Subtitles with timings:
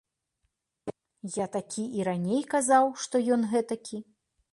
[1.39, 4.01] Я такі і раней казаў, што ён гэтакі.